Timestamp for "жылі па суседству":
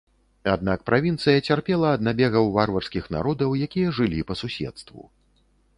4.01-5.01